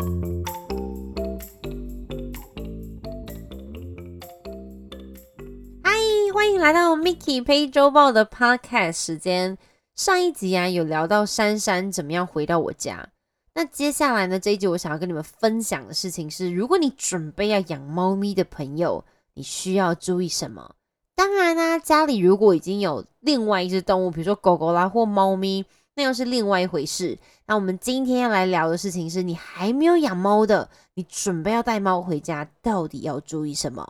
[0.00, 0.06] 嗨，
[6.32, 9.58] 欢迎来到 Mickey 陪周报的 Podcast 时间。
[9.94, 13.10] 上一集啊，有聊到珊珊怎么样回到我家。
[13.54, 19.04] 那接下来呢，这一集我想要跟你们分享的事情是，如果你准备要养猫咪的朋友，
[19.34, 20.76] 你需要注意什么？
[21.14, 25.66] 当然啦，家里如果已经有另外一只动物，比如说狗狗啦或猫咪，
[26.00, 27.18] 那又是另外一回事。
[27.44, 33.86] 那我们今天要来聊的事情是，你还没有养猫的，你准备要带猫回家，到底要注意什么？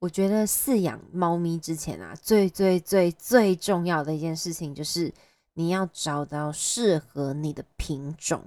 [0.00, 5.10] 我觉得饲养猫咪之前啊，最最最最重要的一件事情就是
[5.54, 8.42] 你要找到适合你的品种。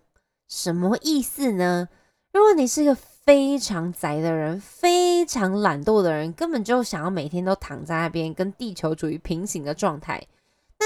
[0.48, 1.90] 什么意思呢？
[2.32, 10.22] 如果你是一个非常宅的人，非常懒惰的人，根本就想要每天都躺在那边跟地球处于平行的状态，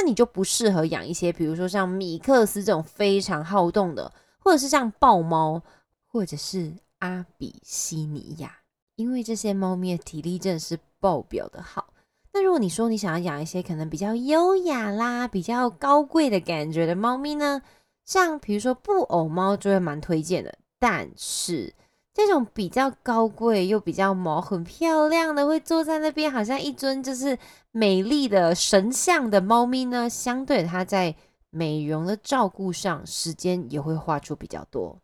[0.01, 5.61] 那你就不适合养一些，比如说像米克斯这种非常好动的，或者是像豹猫，
[6.07, 8.51] 或者是阿比西尼亚，
[8.95, 11.93] 因为这些猫咪的体力真的是爆表的好。
[12.33, 17.61] 那如果你说你想要养一些可能比较优雅啦、比较高贵的感觉的猫咪呢？
[18.03, 21.71] 像比如说布偶猫就会蛮推荐的，但是
[22.13, 27.37] 这种比较高贵又比较毛很漂亮的，会坐在那边好像一尊就是
[27.71, 31.15] 美丽的神像的猫咪呢，相对它在
[31.49, 34.97] 美容的照顾上时间也会花出比较多。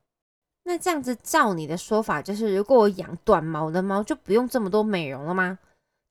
[0.65, 5.57] 那这样子照你的说法，就是如果我养短毛的猫，就不用这么多美容了吗？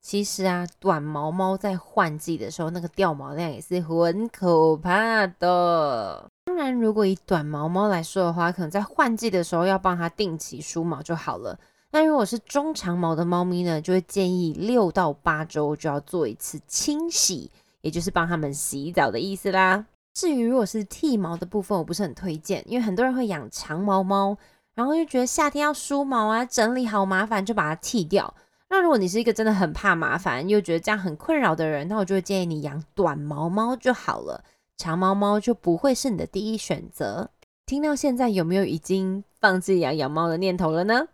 [0.07, 6.31] 其实啊，短毛猫在换季的时候，那个掉毛量也是很可怕的。
[6.45, 11.59] 当然，如果以短毛猫来说的话，可能在换季的时候要帮它定期梳毛就好了。
[11.91, 19.87] 那如果是中长毛的猫咪呢，就会建议六到八周就要做一次清洗，也就是帮它们洗澡的意思啦。
[20.15, 24.39] 至于如果是剃毛的部分，我不是很推荐，因为很多人会养长毛猫，
[24.77, 28.33] 然后就觉得夏天要梳毛啊，整理好麻烦，就把它剃掉。
[28.69, 34.43] 那如果你是一个真的很怕麻烦，又觉得这样很困扰的人，那我就会建议你养短毛猫就好了，
[34.77, 37.31] 长毛猫就不会是你的第一选择。
[37.65, 41.09] 听到现在有没有已经放弃养养猫的念头了呢？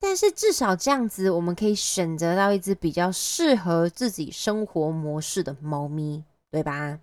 [0.00, 7.00] 但是至少这样子，我们可以选择到一只比较适合自己生活模式的猫咪，对吧？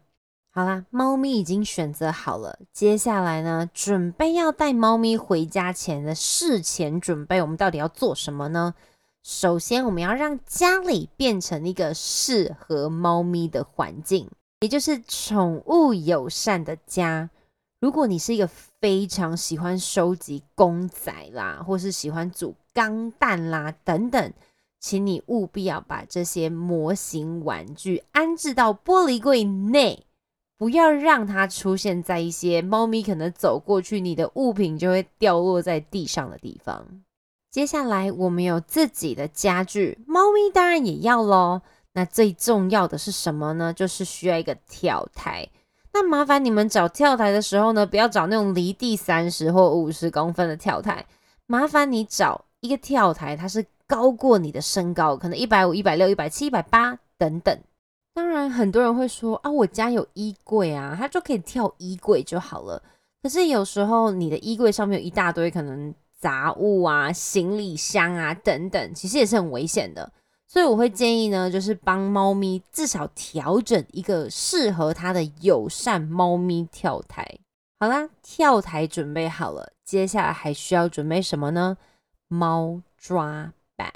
[0.51, 8.73] 好啦，猫咪已经选择好了，接下来呢，准备要带猫咪回家前的事前准备，我们到底要做什么呢？
[9.27, 17.31] 首先，我们要让家里变成一个适合猫咪的环境，也就是宠物友善的家。
[17.79, 24.31] 如果你是一个非常喜欢收集公仔啦，或是喜欢组钢弹啦等等，
[24.79, 30.05] 请你务必要把这些模型玩具安置到玻璃柜内，
[30.55, 37.01] 不要让它出现在一些猫咪可能走过去，你的物品就会掉落在地上的地方。
[37.55, 41.61] 接下来我们有自己的家具，猫咪当然也要喽。
[41.93, 43.71] 那最重要的是什么呢？
[43.71, 45.47] 就是需要一个跳台。
[45.93, 51.05] 那麻烦你们找跳台的时候呢，不要找那种离地三十或五十公分的跳台，
[51.47, 57.57] 麻烦你找一个跳台，它是高过你的身高，可能一百五、一百六、一百七、一百八等等。
[58.13, 62.83] 当然，很多人会说啊，我家有衣柜啊，它就可以跳衣柜就好了。
[63.23, 65.95] 可是有时候你的衣柜上面有一大堆可能。
[66.25, 70.11] 杂物啊、行李箱啊等等，其实也是很危险的，
[70.47, 77.23] 所以我会建议呢，就是帮猫咪至少调整一个适合它的友善猫咪跳台。
[77.79, 81.77] 好啦，跳台准备好了，接下来还需要准备什么呢？
[82.27, 83.93] 猫抓板。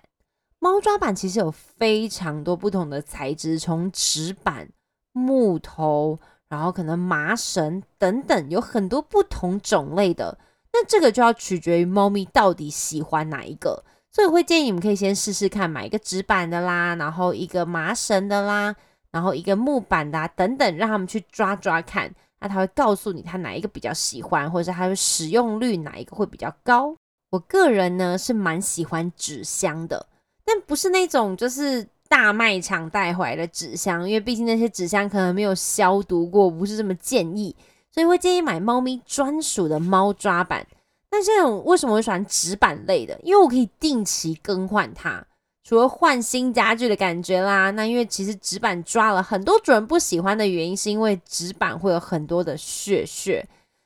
[0.59, 4.69] 猫抓板其实有非常多不同的材质，从纸板、
[5.13, 10.38] 木头，然后可能麻绳等等，有很多不同种类的。
[10.72, 18.75] 那这个就要取决于猫咪到底喜欢哪一个，所以会建议你们可以先试试看，买一个纸板的啦，然后一个麻绳的啦，
[19.12, 26.96] 然后一个木板的等等，让他们去抓抓看，那他会告诉你他哪一个比较喜欢，或者是他的使用率哪一个会比较高。
[27.31, 30.05] 我个人呢是蛮喜欢纸箱的，
[30.46, 37.55] 但不是那种就是大卖场带回来的纸箱，因为毕竟那些纸箱可能没有消毒过，不是这么建议。
[37.91, 40.66] 所以会建议买猫咪专属的猫抓板。
[41.12, 43.20] 那这种为什么会喜欢纸板类的？
[43.24, 45.26] 因为我可以定期更换它，
[45.64, 47.72] 除了换新家具的感觉啦。
[47.72, 53.44] 那因为其实纸板抓了很多主人不喜欢的原因，是因为纸板会有很多的血血。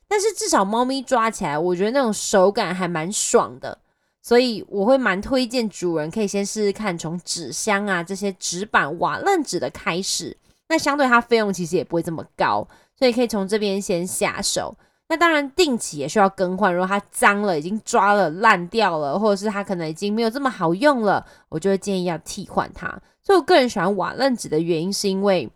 [0.08, 3.78] 但是至少猫咪抓起来，我觉得那种手感还蛮爽的。
[4.22, 10.38] 所以我会蛮推荐主人可以先试试看，从纸箱啊这些纸板瓦楞纸的开始。
[10.70, 12.68] 那相对它费用其实也不会这么高。
[12.98, 14.76] 所以可以从这边先下手。
[15.10, 22.88] 那当然定期也需要更换，如果它脏了、已经抓了、烂掉了，或者是它可能已经没有这么好用了，我就会建议要替换它。
[23.22, 25.50] 所以我个人喜欢瓦楞纸的原因，是因为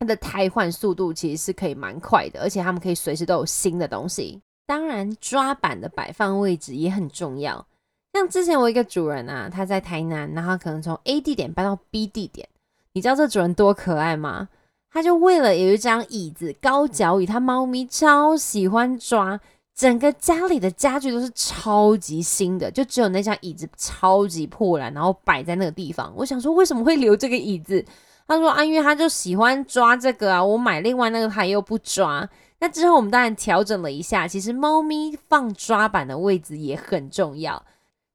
[0.00, 4.40] 它的汰换速度其实是可以蛮快的，而且他们可以随时都有新的东西。
[4.66, 7.66] 当然，抓板的摆放位置也很重要。
[8.12, 12.48] 像之前我一个主人啊，他在台南，然后可能从 A 地点搬到 B 地点，
[12.92, 14.48] 你知道这主人多可爱吗？
[14.94, 19.40] 他就为了有一张椅子高脚椅，他猫咪超喜欢抓，
[19.74, 26.12] 整个家里的家具都是超级新的，就只有那张椅子超级破烂，然后摆在那个地方。
[26.16, 27.84] 我想说，为什么会留这个椅子？
[28.28, 32.26] 他说啊，因为他就喜欢抓这个啊，我买另外那个他又不抓。
[32.60, 37.60] 那之后我们当然调整了一下，其实猫咪放抓板的位置也很重要。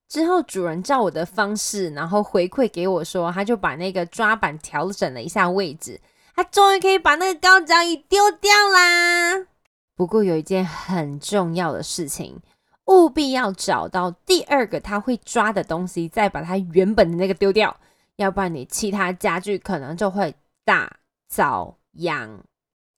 [0.08, 6.00] 之后主人照我的方式，然后回馈给我说，他就把那个抓板调整了一下位置。
[6.39, 9.45] 他终于可以把那个高脚椅丢掉啦！
[9.94, 12.39] 不过有一件很重要的事情，
[12.86, 17.75] 务必要找到第二个他会抓的东西，再把他原本的那个丢掉，
[18.15, 20.33] 要不然你其他家具可能就会
[20.63, 20.89] 大
[21.27, 22.41] 遭殃。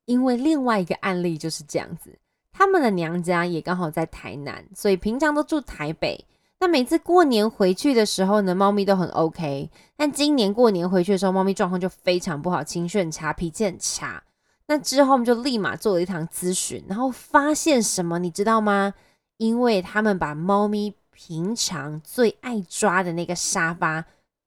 [0.04, 2.16] 因为另外一个案例就是这样子，
[2.52, 6.24] 他们的娘家也刚好在台南，所以平常都住台北。
[6.62, 9.68] 那每次过年回去的时候呢，猫咪都很 OK。
[9.96, 14.22] 但今年过年回去的时候，猫咪状况就非常不好，情绪很差，脾气很差。
[14.66, 18.94] 那之后我们就立马做了一堂咨询，然后发现什么，你知道吗？
[19.38, 24.04] 因为他们把猫咪平常最爱抓的那个沙发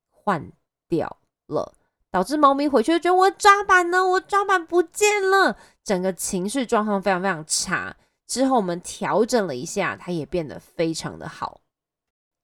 [0.10, 0.50] 换
[0.88, 1.18] 掉
[1.48, 1.74] 了，
[2.10, 7.94] 导致猫咪回去就觉得我抓板呢，我抓板不见了，整个情绪状况非常非常差。
[8.26, 11.60] 之后我们调整了一下，它也变得非常的好。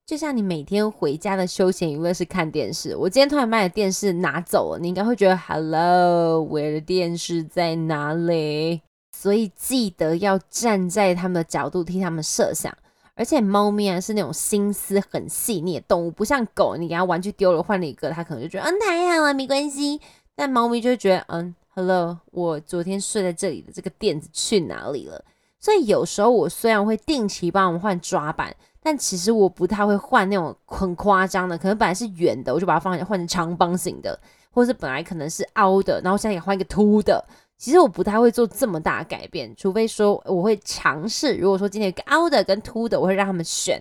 [0.04, 8.82] 就像你每天回家的休闲娱乐是看电视，我今天突然把你的电视拿走了，你应该会觉得 Hello，我的电视在哪里？
[9.16, 12.76] 所以记得要站在他们的角度替他们设想。
[13.14, 20.00] 而且猫咪啊是那种心思很细腻的动物，不像狗，你给它玩具丢了换了一个，它可能就觉得嗯太好了没关系。
[20.34, 25.24] 但猫咪就会觉得嗯 Hello，我昨天睡在这里的这个垫子去哪里了？
[25.60, 28.56] 所以有时候我虽然会定期帮我们换抓板。
[28.82, 34.18] 但其实我不太会换那种很夸张的，可能本来是圆的，我就把它放换成长方形的，
[34.50, 37.24] 或者是本来可能是凹的，然后现在也换一个凸的。
[37.56, 41.36] 其实我不太会做这么大改变，除非说我会尝试。
[41.36, 43.80] 如果说今天有个凹的跟凸的，我会让他们选，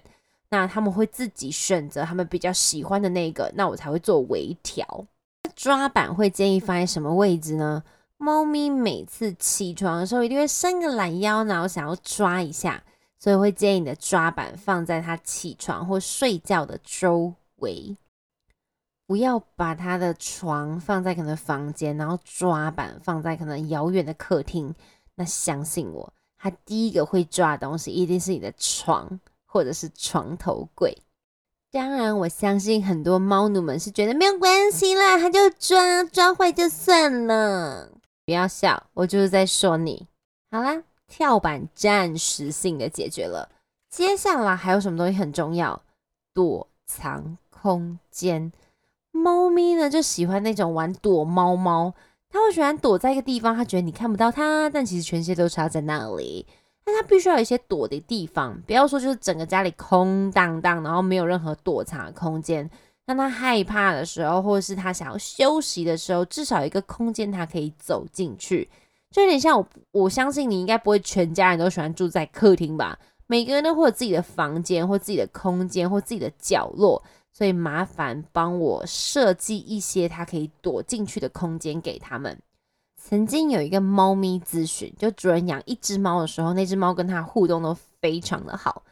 [0.52, 4.86] 那他们会自己选择他们比较喜欢的那个，那我才会做微调。
[5.56, 7.82] 抓板会建议放在什么位置呢？
[8.18, 12.84] 猫咪每次起床的时候一定会伸个懒腰，然后想要抓一下。
[13.22, 17.96] 所以会建议你的抓板放在他起床或睡觉的周围，
[19.06, 24.74] 不要把他的床放在可能房间，然后抓板放在可能遥远的客厅。
[25.14, 30.98] 那相信我，他第一个会抓的东西一定是你的床或者是床头柜。
[31.72, 37.92] 当然，我相信很多猫奴们是觉得没有关系啦，他就抓抓坏就算了。
[38.26, 40.08] 不要笑，我就是在说你。
[40.50, 40.82] 好啦。
[41.12, 43.50] 跳板暂时性的解决了，
[43.90, 45.82] 接下来还有什么东西很重要？
[46.34, 48.54] 躲藏空间。
[49.12, 51.94] 猫咪呢就喜欢那种玩躲猫猫，
[52.30, 56.48] 它会喜欢躲在一个地方，它觉得你看不到它，但其实全世界都插在那里。
[56.86, 62.68] 但它必须要有一些躲的地方，不要说就是整个家里空荡荡，然后没有任何躲藏的空间。
[63.06, 68.70] 当它害怕的时候，或者是它想要休息的时候，至少一个空间它可以走进去。
[69.12, 72.98] 就有点像我，我相信你应该不会全家人都喜欢住在客厅吧？
[73.28, 77.04] 每个人都会有自己的房间，或自己的空间，或自己的角落，
[77.34, 82.38] 所以麻烦帮我设计一些它可以躲进去的空间给他们。
[82.96, 88.84] 曾经有一个猫咪咨询，就主人养一只猫的时候，那只猫跟它互动都非常的好。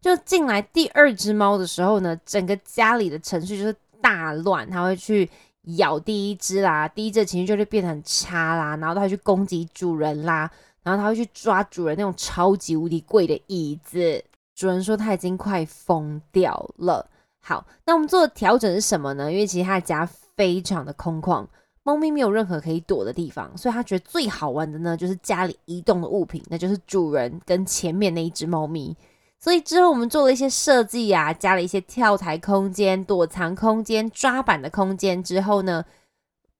[0.00, 5.30] 就进来第二只猫的时候呢，整个家里的程序就是大乱，它会去。
[5.76, 10.50] 咬第一只啦，第一只情绪就会变得很差啦，然后它会去攻击主人啦，
[10.82, 14.24] 然后它会去抓主人那种超级无敌贵的椅子。
[14.54, 17.08] 主人说他已经快疯掉了。
[17.40, 19.30] 好，那我们做的调整是什么呢？
[19.30, 20.04] 因为其实他的家
[20.36, 21.46] 非常的空旷，
[21.84, 28.96] 猫咪没有任何可以躲的地方，所以他觉得最好玩的呢就是家里移动的物品，那就是主人跟前面那一只猫咪。
[29.40, 35.84] 所以之后我们做了一些设计啊，加了一些跳台空间、躲藏空间、抓板的空间之后呢，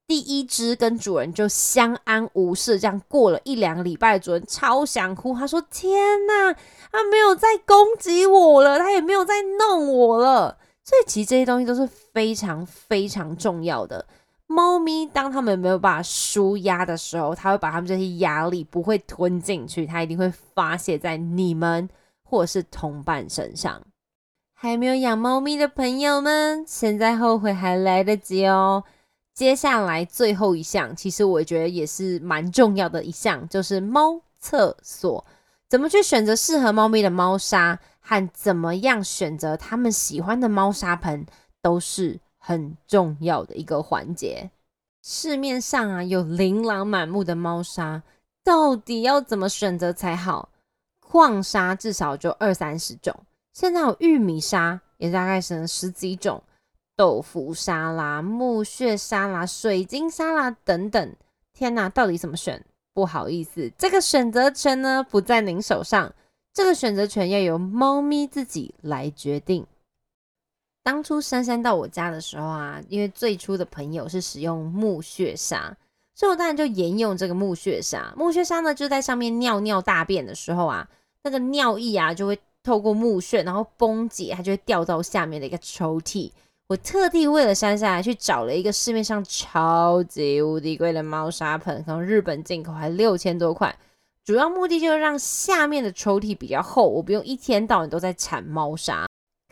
[0.07, 6.55] 第一只跟主人就相安无事，这样过了一两个礼拜，主人超想哭，他说：“天哪，
[6.93, 14.07] 他没有再攻击我了，他也没有再弄我了。”所以其实这些东西都是非常非常重要的。
[14.47, 21.87] 猫咪当它们没有办法舒压的时候，它会把它们这些压力不会吞进去，它一定会发泄在你们
[22.29, 23.81] 或是同伴身上。
[24.53, 28.85] 还没有养猫咪的朋友们，现在后悔还来得及哦。
[29.33, 35.25] 接下来最后一项，其实我觉得也是蛮重要的一项，就是猫厕所。
[35.69, 41.25] 怎么去选择适合猫咪的猫砂，和怎么样选择它们喜欢的猫砂盆，
[41.63, 44.51] 都是很重要的一个环节。
[45.05, 48.03] 市面上啊有琳琅满目的猫砂，
[48.43, 50.49] 到底要怎么选择才好？
[51.11, 53.15] 矿砂至少就二三十种。
[53.55, 56.43] 现在有玉米沙，也大概是十几种，
[56.95, 61.17] 豆腐沙啦、木屑沙啦、水晶沙啦等等。
[61.55, 62.63] 天哪，到底怎么选？
[62.93, 66.13] 不好意思，这个选择权呢不在您手上，
[66.53, 69.67] 这个选择权要由猫咪自己来决定。
[70.83, 75.77] 当初珊珊到我家的时候啊，因为最初的朋友是使用木屑沙，
[76.15, 78.13] 所以我当然就沿用这个木屑沙。
[78.17, 80.89] 木屑沙呢，就在上面尿尿大便的时候啊，
[81.23, 82.39] 那个尿液啊就会。
[82.61, 86.31] 透过木屑，然后崩解，它就会掉到下面的一个抽屉。
[86.67, 93.75] 我特地为了珊珊去找了一个市面上超级无敌贵的猫砂盆，从日本进口，还六千多块。
[94.23, 99.07] 主要目的就是让下面的抽屉比较厚，我不用一天到晚都在铲猫砂。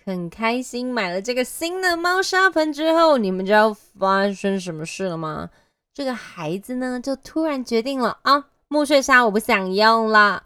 [0.05, 5.49] 很开心买了这个新的猫砂盆之后，你们知道发生什么事了吗？
[5.95, 10.43] 这个孩子呢，就突然决定了啊，木屑砂我不想用了。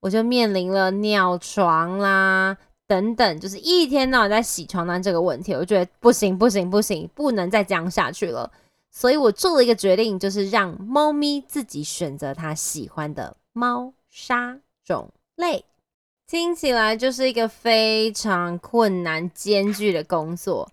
[0.00, 8.50] 我就面临了尿床啦，等等，就是一天到晚在洗床单这个问题，我觉得不行不行不行，不能再这样下去了。
[8.90, 15.64] 所以我做了一个决定，就是让猫咪自己选择它喜欢的猫砂种类。
[16.26, 20.70] 听起来就是一个非常困难艰巨的工作，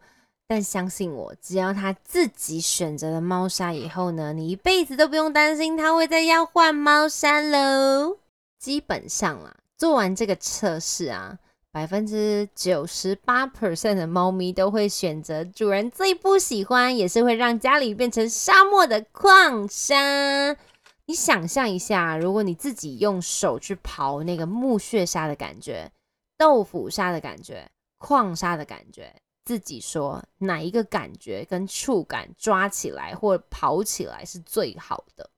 [0.47, 8.17] 但相信我，只要它自己选择了猫砂以后呢，你一辈子都不用担心它会再要换猫砂喽。
[8.65, 11.37] 基本上啦，做完这个测试啊，
[11.69, 20.57] 百分之九十八 percent 的猫咪都会选择主人最不喜欢，也是会让家里变成沙漠的矿沙。
[21.05, 25.91] 你想象一下，如果你自己用手去刨那个木屑沙的感觉、
[26.35, 27.69] 豆腐沙的感觉、
[27.99, 35.29] 矿沙的感觉，自己说哪一个感觉跟触感抓起来或刨起来是最好的？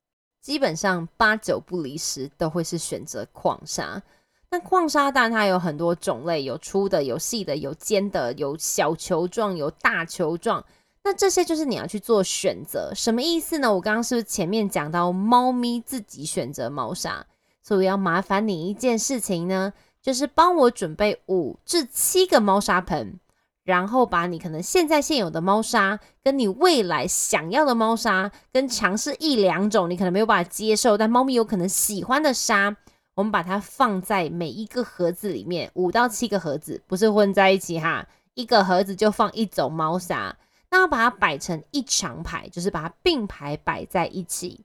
[0.47, 4.01] 基本上八九不离十都会是选择矿砂。
[4.49, 10.63] 那矿砂蛋它有很多种类，有粗的，有细的，有尖的，有小球状，有大球状。
[11.03, 13.73] 那这些就是你要去做选择，什么意思呢？
[13.73, 17.25] 我刚刚是不是前面讲到猫咪自己选择猫砂，
[17.61, 23.19] 所以要麻烦你一件事情呢，就是帮我准备五至七个猫砂盆。
[23.67, 32.77] 然后把你可能现在现有的猫砂，跟你未来想要的猫砂，跟尝试一两种你可能没有办法接受，但猫咪有可能喜欢的砂，
[33.15, 40.38] 我们把它放在每一个盒子里面，五到七个盒子，不是混在一起哈，一个盒子就放一种猫砂，
[40.71, 44.62] 那要把它摆成一长排，就是把它并排摆在一起，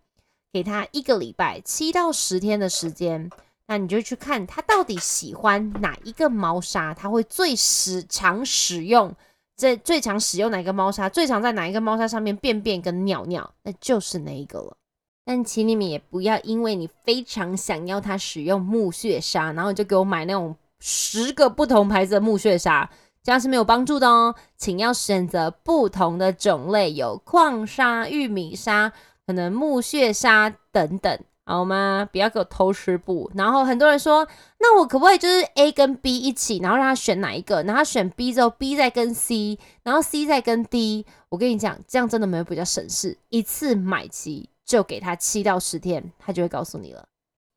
[0.53, 3.29] 给它一个礼拜七到十天的时间。
[3.73, 9.11] 那你就去看它到底喜欢哪一个猫砂，它会最时常使用，
[9.57, 14.77] 这最常使用哪一个猫砂，最常在哪一个猫砂上面便便跟尿尿，那就是那一个了。
[15.25, 22.91] 但请你们也不要因为你非常想要它使用木屑砂，然后就给我买那种十个不同牌子的木屑砂，
[23.23, 24.35] 这样是没有帮助的哦。
[24.59, 28.93] 请要选择不同的种类，有矿砂、玉米砂、
[29.27, 31.19] 可能木屑砂等等。
[31.45, 32.09] 好吗？
[32.13, 33.31] 不要给我偷吃布。
[33.35, 34.27] 然后很多人说，
[34.59, 37.63] 那我可不可以就是 A 跟 B 一起，然后让他选哪一个？
[37.65, 41.05] 然后选 B 之后，B 再跟 C，然后 C 再跟 D。
[41.29, 47.05] 我跟你讲，这样真的没有比较省事，一次买齐就给他七到十天，他就会告诉你了。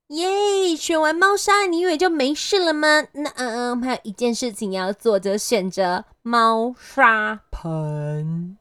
[0.10, 0.76] 耶！
[0.76, 3.04] 选完猫砂，你以为就没事了吗？
[3.14, 8.58] 那嗯嗯，还有一件事情要做，则选择猫砂盆。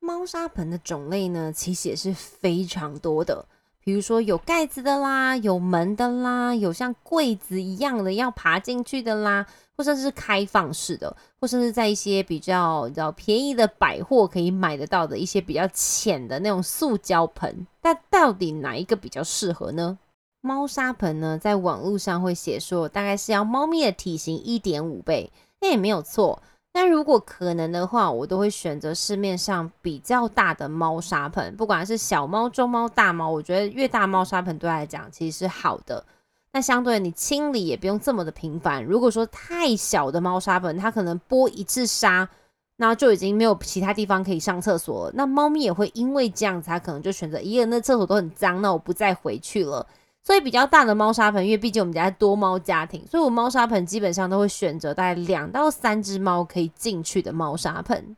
[0.00, 3.46] 猫砂盆的种类呢，其实也是非常多的。
[3.88, 9.46] 比如说有盖子的啦，有门的啦，有像柜子一样的要爬进去的啦，
[9.78, 17.66] 或者是开放式的，或者是在一些比较比较便宜的百货可以买得到的一些比较浅的那种塑胶盆。
[17.80, 19.98] 但到底哪一个比较适合呢？
[20.42, 26.42] 猫砂盆呢，在网络上会写说，大概是要猫咪的体型一点五倍，那也没有错。
[26.80, 36.04] 但如果可能的话，我都会选择市面上比较大的猫砂盆，不管是小猫、中猫、大猫，我觉得越大猫砂盆对来讲其实是好的。
[36.52, 38.84] 那相对你清理也不用这么的频繁。
[38.84, 42.28] 如果说太小的猫砂盆，它可能拨一次沙
[42.76, 45.12] 那就已经没有其他地方可以上厕所了。
[45.16, 49.84] 那猫咪也会因为这样子，它可能就选择，一个人的厕所都很脏，那我不再回去了。
[50.28, 58.14] 所以比较大的猫砂盆，因为毕竟我们家多猫家庭，所以我猫砂盆基本上都会选择大概两到三只猫可以进去的猫砂盆。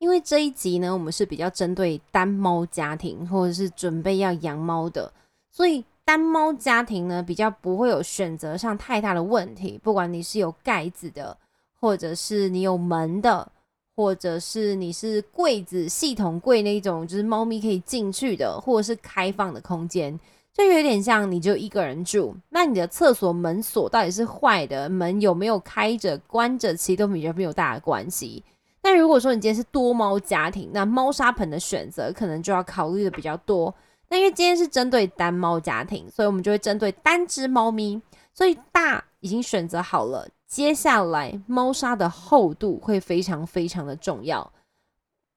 [0.00, 5.12] 因为这一集呢，我们是比较针对单猫家庭或者是准备要养猫的，
[5.52, 9.78] 所以单猫家庭呢比较不会有选择上太大的问题。
[9.80, 11.36] 不管你是有盖子的，
[11.80, 13.48] 或者是你有门的，
[13.94, 20.18] 或者是你是柜子系统柜那种，就是猫咪可以进去的，或者是开放的空间。
[20.58, 28.42] 就有点像你就一个人住，那你的厕所门锁到底是坏的，门有没有开着、关着，其实都比较没有大的关系。
[28.82, 33.72] 但如果说你今天是多猫家庭，那猫砂盆的选择可能就要考虑的比较多。
[34.08, 38.02] 那因为今天是针对单猫家庭，所以我们就会针对单只猫咪，
[38.34, 40.26] 所以大已经选择好了。
[40.48, 44.50] 接下来猫砂的厚度会非常非常的重要。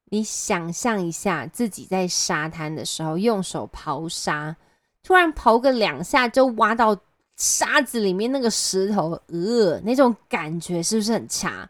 [0.10, 4.56] 你想象一下自己在沙滩的时候用手刨沙。
[5.04, 6.96] 突然刨个两下就挖到
[7.38, 11.68] 沙子里面那个石头，呃，那种感觉是不是很差？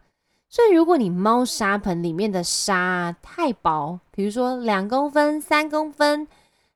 [0.48, 6.28] 所以如果你猫砂盆里面的沙太薄，比如说两公分、三公分，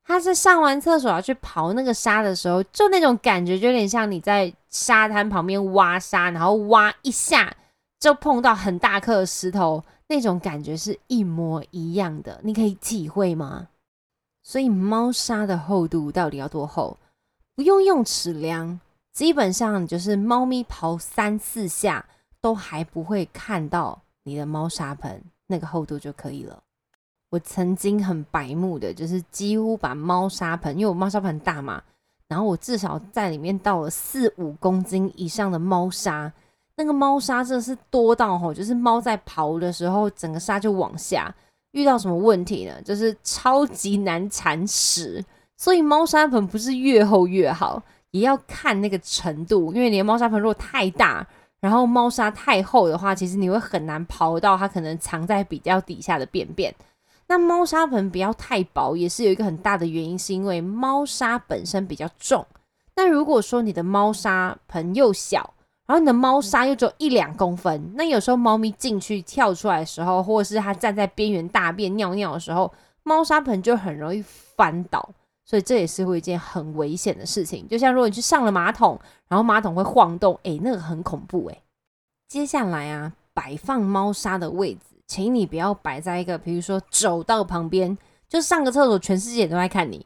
[0.03, 7.55] 它是上完厕所要去刨那个沙的时候，就那种感觉就有点像你在沙滩旁边挖沙，然后挖一下
[8.01, 13.69] 就碰到很大颗石头，那种感觉是一模一样的，你可以体会吗？
[14.47, 16.97] 所以猫砂的厚度到底要多厚？
[17.57, 18.79] 不用用尺量，
[19.13, 22.07] 基本上就是猫咪刨三四下
[22.41, 26.63] 都还不会看到你的猫砂盆那个厚度就可以了。
[27.31, 31.83] 我曾经很白目的，就是几乎把猫砂盆，因为我猫砂盆大嘛，
[32.29, 36.33] 然后我至少在里面倒了四五公斤以上的猫砂，
[36.77, 41.35] 那个猫砂真的是多到吼，就是猫在刨的时候，整个沙就往下。
[41.77, 42.73] 遇到什么问题呢？
[42.83, 45.23] 就是超级难铲屎，
[45.57, 49.73] 所以猫砂盆不是越厚越好，也要看那个程度。
[49.75, 51.27] 因为你的猫砂盆如果太大，
[51.61, 56.75] 然后猫砂太厚的话，其实你会很难刨到它可能藏在比较底下的便便。
[57.29, 62.47] 那猫砂盆不要太薄，也是有一个很大的原因，是因为猫砂本身比较重。
[62.95, 65.53] 那如果说你的猫砂盆又小，
[65.87, 72.73] 然后你的猫砂又只有一两公分，那有时候猫咪进去跳出来的时候，或者是它站在边缘大便尿尿的时候，
[73.05, 75.09] 猫砂盆就很容易翻倒，
[75.45, 77.69] 所以这也是会一件很危险的事情。
[77.69, 81.63] 就像如果你去上了马桶，然后马桶会晃动，诶，那个很恐怖诶。
[82.29, 87.97] 接下来啊，摆放猫砂的位置，请你不要摆在一个，比如说走道旁边，
[88.29, 90.05] 就上个厕所，全世界都在看你。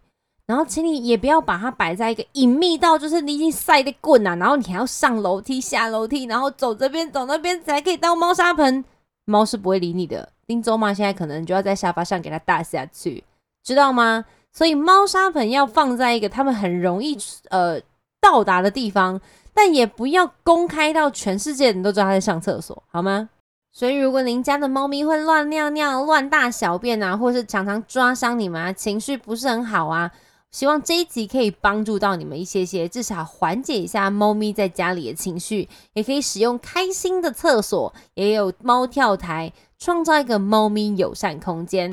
[0.51, 8.85] 然后，请你也不要把它摆在一个隐秘到就是你已经晒的棍啊，然后你还要上楼梯、下楼梯，然后走这边走那边才可以到猫砂盆。
[9.27, 10.29] 猫是不会理你的。
[10.49, 13.23] 丁周妈现在可能就要在沙发上给它大下去，
[13.63, 14.25] 知道吗？
[14.53, 17.17] 所以猫砂盆要放在一个他们很容易
[17.51, 17.81] 呃
[18.21, 19.21] 到达的地方，
[19.55, 23.29] 但也不要公开到全世界人都知道它在上厕所，好吗？
[23.71, 30.11] 所以如果您家的猫咪会乱尿尿、乱大小便啊，或是常常抓伤你们啊，情绪不是很好啊。
[30.51, 41.93] 希望这一集可以帮助到你们一些些，至少缓解一下猫咪在家里的情绪，也可以使用开心的厕所，也有猫跳台，创造一个猫咪友善空间。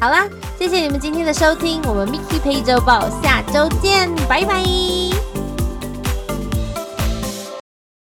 [0.00, 5.35] 好啦，谢谢你们今天的收听，我们 Mickey 陪周报下周见，拜拜。